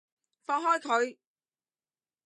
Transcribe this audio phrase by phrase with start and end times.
[0.47, 1.17] 放開佢！